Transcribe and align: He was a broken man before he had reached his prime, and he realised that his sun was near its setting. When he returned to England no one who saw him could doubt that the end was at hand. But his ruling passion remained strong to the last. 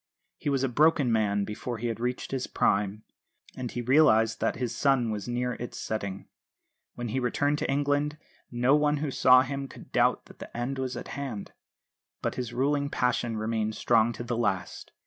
He 0.39 0.49
was 0.49 0.63
a 0.63 0.67
broken 0.67 1.11
man 1.11 1.43
before 1.43 1.77
he 1.77 1.85
had 1.85 1.99
reached 1.99 2.31
his 2.31 2.47
prime, 2.47 3.03
and 3.55 3.69
he 3.69 3.83
realised 3.83 4.39
that 4.39 4.55
his 4.55 4.75
sun 4.75 5.11
was 5.11 5.27
near 5.27 5.53
its 5.53 5.77
setting. 5.79 6.25
When 6.95 7.09
he 7.09 7.19
returned 7.19 7.59
to 7.59 7.69
England 7.69 8.17
no 8.49 8.75
one 8.75 8.97
who 8.97 9.11
saw 9.11 9.43
him 9.43 9.67
could 9.67 9.91
doubt 9.91 10.25
that 10.25 10.39
the 10.39 10.57
end 10.57 10.79
was 10.79 10.97
at 10.97 11.09
hand. 11.09 11.51
But 12.23 12.33
his 12.33 12.51
ruling 12.51 12.89
passion 12.89 13.37
remained 13.37 13.75
strong 13.75 14.11
to 14.13 14.23
the 14.23 14.35
last. 14.35 14.91